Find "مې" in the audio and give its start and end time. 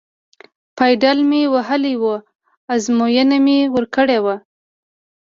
1.29-1.41, 3.45-3.59